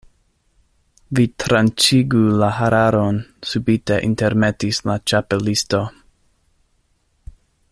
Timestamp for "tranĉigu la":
1.43-2.49